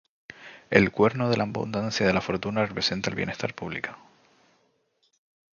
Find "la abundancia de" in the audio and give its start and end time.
1.37-2.11